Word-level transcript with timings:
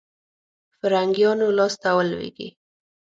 فرنګیانو 0.79 1.47
لاسته 1.57 1.89
ولوېږي. 1.97 2.47